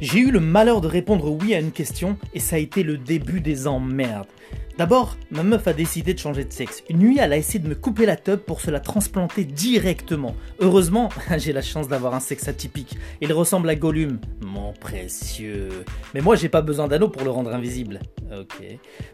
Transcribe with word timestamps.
J'ai 0.00 0.20
eu 0.20 0.30
le 0.30 0.38
malheur 0.38 0.80
de 0.80 0.86
répondre 0.86 1.28
oui 1.28 1.54
à 1.54 1.58
une 1.58 1.72
question 1.72 2.16
et 2.32 2.38
ça 2.38 2.54
a 2.54 2.58
été 2.60 2.84
le 2.84 2.98
début 2.98 3.40
des 3.40 3.66
emmerdes. 3.66 4.28
D'abord, 4.78 5.16
ma 5.32 5.42
meuf 5.42 5.66
a 5.66 5.72
décidé 5.72 6.14
de 6.14 6.20
changer 6.20 6.44
de 6.44 6.52
sexe. 6.52 6.84
Une 6.88 6.98
nuit, 6.98 7.18
elle 7.18 7.32
a 7.32 7.36
essayé 7.36 7.58
de 7.58 7.66
me 7.66 7.74
couper 7.74 8.06
la 8.06 8.14
teub 8.14 8.38
pour 8.38 8.60
se 8.60 8.70
la 8.70 8.78
transplanter 8.78 9.44
directement. 9.44 10.36
Heureusement, 10.60 11.08
j'ai 11.36 11.52
la 11.52 11.62
chance 11.62 11.88
d'avoir 11.88 12.14
un 12.14 12.20
sexe 12.20 12.46
atypique. 12.46 12.96
Il 13.20 13.32
ressemble 13.32 13.68
à 13.70 13.74
Gollum. 13.74 14.20
Mon 14.40 14.72
précieux. 14.74 15.70
Mais 16.14 16.20
moi, 16.20 16.36
j'ai 16.36 16.48
pas 16.48 16.62
besoin 16.62 16.86
d'anneau 16.86 17.08
pour 17.08 17.24
le 17.24 17.30
rendre 17.30 17.52
invisible. 17.52 17.98
Ok. 18.30 18.62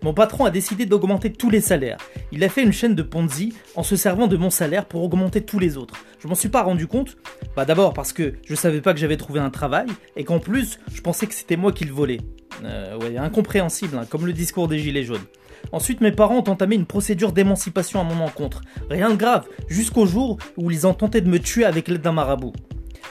Mon 0.02 0.12
patron 0.12 0.44
a 0.44 0.50
décidé 0.50 0.84
d'augmenter 0.84 1.32
tous 1.32 1.48
les 1.48 1.62
salaires. 1.62 1.96
Il 2.30 2.44
a 2.44 2.50
fait 2.50 2.62
une 2.62 2.72
chaîne 2.74 2.94
de 2.94 3.02
Ponzi 3.02 3.54
en 3.74 3.82
se 3.82 3.96
servant 3.96 4.26
de 4.26 4.36
mon 4.36 4.50
salaire 4.50 4.84
pour 4.84 5.02
augmenter 5.02 5.40
tous 5.40 5.58
les 5.58 5.78
autres. 5.78 5.94
Je 6.18 6.28
m'en 6.28 6.34
suis 6.34 6.50
pas 6.50 6.62
rendu 6.62 6.86
compte. 6.86 7.16
Bah 7.56 7.64
d'abord 7.64 7.94
parce 7.94 8.12
que 8.12 8.34
je 8.46 8.54
savais 8.54 8.82
pas 8.82 8.92
que 8.92 9.00
j'avais 9.00 9.16
trouvé 9.16 9.40
un 9.40 9.50
travail 9.50 9.86
et 10.14 10.24
qu'en 10.24 10.40
plus, 10.40 10.78
je 10.92 11.00
pensais 11.00 11.26
que 11.26 11.32
c'était 11.32 11.56
moi 11.56 11.72
qui 11.72 11.86
le 11.86 11.92
volais. 11.94 12.18
Euh, 12.66 13.18
incompréhensible, 13.18 13.98
hein, 13.98 14.06
comme 14.08 14.26
le 14.26 14.32
discours 14.32 14.68
des 14.68 14.78
Gilets 14.78 15.04
jaunes. 15.04 15.24
Ensuite, 15.72 16.00
mes 16.00 16.12
parents 16.12 16.38
ont 16.38 16.50
entamé 16.50 16.74
une 16.76 16.86
procédure 16.86 17.32
d'émancipation 17.32 18.00
à 18.00 18.04
mon 18.04 18.24
encontre. 18.24 18.62
Rien 18.90 19.10
de 19.10 19.16
grave, 19.16 19.46
jusqu'au 19.68 20.06
jour 20.06 20.38
où 20.56 20.70
ils 20.70 20.86
ont 20.86 20.94
tenté 20.94 21.20
de 21.20 21.28
me 21.28 21.38
tuer 21.38 21.64
avec 21.64 21.88
l'aide 21.88 22.02
d'un 22.02 22.12
marabout. 22.12 22.52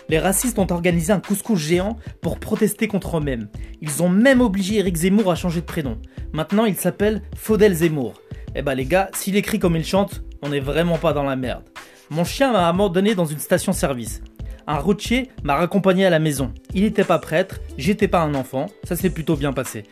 Les 0.10 0.20
racistes 0.20 0.60
ont 0.60 0.68
organisé 0.70 1.14
un 1.14 1.20
couscous 1.20 1.60
géant 1.60 1.98
pour 2.22 2.40
protester 2.40 2.88
contre 2.88 3.18
eux-mêmes. 3.18 3.48
Ils 3.82 4.04
ont 4.04 4.10
même 4.10 4.42
obligé 4.42 4.78
Eric 4.80 4.96
Zemmour 4.96 5.32
à 5.32 5.36
changer 5.36 5.62
de 5.62 5.66
prénom. 5.66 5.98
Maintenant, 6.34 6.66
il 6.66 6.76
s'appelle 6.76 7.22
Faudel 7.36 7.74
Zemmour. 7.74 8.14
Eh 8.56 8.62
bah 8.62 8.76
les 8.76 8.86
gars, 8.86 9.10
s'il 9.14 9.36
écrit 9.36 9.60
comme 9.60 9.76
il 9.76 9.86
chante, 9.86 10.24
on 10.42 10.50
n'est 10.50 10.60
vraiment 10.60 10.98
pas 10.98 11.14
dans 11.14 11.24
la 11.24 11.36
merde. 11.36 11.64
Mon 12.10 12.24
chien 12.24 12.52
m'a 12.52 12.68
abandonné 12.68 13.16
dans 13.16 13.26
une 13.26 13.40
station-service. 13.40 14.22
Un 14.66 14.78
routier 14.78 15.30
m'a 15.44 15.56
raccompagné 15.56 16.06
à 16.06 16.10
la 16.10 16.20
maison. 16.20 16.54
Il 16.74 16.84
n'était 16.84 17.04
pas 17.04 17.20
prêtre, 17.20 17.60
j'étais 17.78 18.08
pas 18.08 18.22
un 18.22 18.34
enfant, 18.34 18.68
ça 18.84 18.96
s'est 18.96 19.10
plutôt 19.10 19.36
bien 19.36 19.52
passé. 19.52 19.84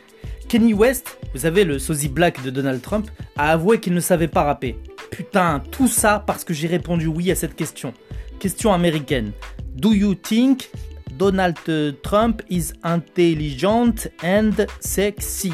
Kenny 0.48 0.72
West, 0.74 1.18
vous 1.34 1.40
savez 1.40 1.64
le 1.64 1.78
sosie 1.78 2.08
black 2.08 2.42
de 2.42 2.50
Donald 2.50 2.80
Trump, 2.80 3.10
a 3.36 3.52
avoué 3.52 3.80
qu'il 3.80 3.94
ne 3.94 4.00
savait 4.00 4.28
pas 4.28 4.42
rapper. 4.42 4.76
Putain, 5.10 5.62
tout 5.70 5.88
ça 5.88 6.22
parce 6.26 6.44
que 6.44 6.54
j'ai 6.54 6.68
répondu 6.68 7.06
oui 7.06 7.30
à 7.30 7.34
cette 7.34 7.54
question. 7.54 7.92
Question 8.38 8.72
américaine. 8.72 9.32
Do 9.74 9.92
you 9.92 10.14
think 10.14 10.70
Donald 11.18 11.56
Trump 12.02 12.42
is 12.50 12.72
intelligent 12.82 14.08
and 14.22 14.52
sexy? 14.80 15.52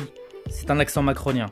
C'est 0.49 0.71
un 0.71 0.79
accent 0.79 1.03
macronien. 1.03 1.47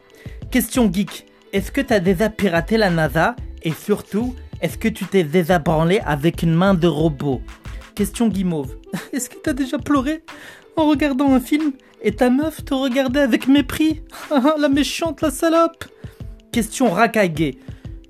Question 0.51 0.93
geek. 0.93 1.27
Est-ce 1.53 1.73
que 1.73 1.81
t'as 1.81 2.01
déjà 2.01 2.31
piraté 2.31 2.77
la 2.77 2.91
NASA? 2.91 3.37
Et 3.63 3.73
surtout, 3.73 4.35
est-ce 4.61 4.79
que 4.79 4.89
tu 4.89 5.05
t'es 5.05 5.25
déjà 5.25 5.63
avec 6.05 6.43
une 6.43 6.55
main 6.55 6.75
de 6.75 6.87
robot? 6.87 7.43
Question 7.95 8.29
guimauve. 8.29 8.77
Est-ce 9.13 9.31
que 9.31 9.37
t'as 9.37 9.53
déjà 9.53 9.79
pleuré 9.79 10.23
en 10.77 10.89
regardant 10.89 11.33
un 11.33 11.41
film 11.41 11.73
et 12.03 12.13
ta 12.13 12.29
meuf 12.31 12.65
te 12.65 12.75
regardait 12.75 13.21
avec 13.21 13.49
mépris? 13.49 14.03
La 14.59 14.69
méchante, 14.69 15.23
la 15.23 15.31
salope! 15.31 15.85
Question 16.53 16.91
racaille 16.91 17.59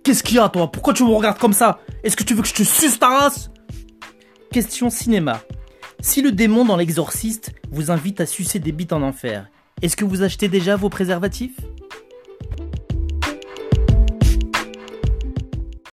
Qu'est-ce 0.03 0.22
qu'il 0.22 0.36
y 0.36 0.41
a 0.41 0.48
toi? 0.48 0.70
Pourquoi 0.70 0.92
tu 0.92 1.05
me 1.05 1.11
regardes 1.11 1.38
comme 1.38 1.53
ça? 1.53 1.80
Est-ce 2.05 2.16
que 2.16 2.22
tu 2.25 2.34
veux 2.34 2.42
que 2.42 2.48
je 2.48 2.55
te 2.55 2.62
suce 2.62 2.98
ta 2.98 3.08
race? 3.08 3.50
Question 4.53 4.91
cinéma. 4.91 5.41
Si 6.00 6.22
le 6.22 6.31
démon 6.31 6.64
dans 6.64 6.77
l'exorciste 6.77 7.53
vous 7.70 7.91
invite 7.91 8.20
à 8.20 8.27
sucer 8.27 8.58
des 8.58 8.72
bites 8.72 8.92
en 8.92 9.03
enfer, 9.03 9.48
est-ce 9.83 9.97
que 9.97 10.05
vous 10.05 10.22
achetez 10.22 10.48
déjà 10.48 10.77
vos 10.77 10.88
préservatifs? 10.88 11.56